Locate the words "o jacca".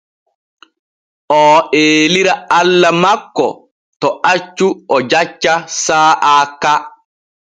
4.95-5.53